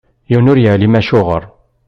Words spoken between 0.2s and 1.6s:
Yiwen ur yeɛlim acuɣeṛ.